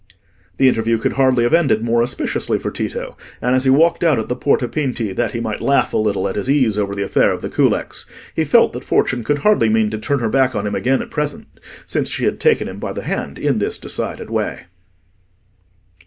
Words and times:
The 0.57 0.67
interview 0.67 0.97
could 0.97 1.13
hardly 1.13 1.43
have 1.43 1.53
ended 1.53 1.83
more 1.83 2.01
auspiciously 2.01 2.57
for 2.57 2.71
Tito, 2.71 3.15
and 3.39 3.53
as 3.55 3.65
he 3.65 3.69
walked 3.69 4.03
out 4.03 4.17
at 4.17 4.29
the 4.29 4.35
Porta 4.35 4.67
Pinti 4.67 5.13
that 5.15 5.33
he 5.33 5.39
might 5.39 5.61
laugh 5.61 5.93
a 5.93 5.97
little 5.97 6.27
at 6.27 6.35
his 6.37 6.49
ease 6.49 6.75
over 6.75 6.95
the 6.95 7.03
affair 7.03 7.31
of 7.31 7.43
the 7.43 7.51
culex, 7.51 8.07
he 8.35 8.43
felt 8.43 8.73
that 8.73 8.83
fortune 8.83 9.23
could 9.23 9.37
hardly 9.45 9.69
mean 9.69 9.91
to 9.91 9.99
turn 9.99 10.17
her 10.17 10.29
back 10.29 10.55
on 10.55 10.65
him 10.65 10.73
again 10.73 11.03
at 11.03 11.11
present, 11.11 11.45
since 11.85 12.09
she 12.09 12.25
had 12.25 12.39
taken 12.39 12.67
him 12.67 12.79
by 12.79 12.93
the 12.93 13.03
hand 13.03 13.37
in 13.37 13.59
this 13.59 13.77
decided 13.77 14.31
way. 14.31 14.61